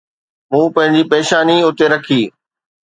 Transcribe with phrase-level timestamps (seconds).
[0.51, 2.21] مون پنهنجي پيشاني اتي رکي.